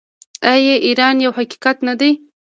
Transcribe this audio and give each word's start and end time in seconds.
آیا 0.53 0.75
ایران 0.85 1.15
یو 1.25 1.31
حقیقت 1.39 1.77
نه 1.87 1.93
دی؟ 1.99 2.11